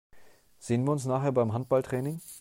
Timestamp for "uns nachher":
0.93-1.31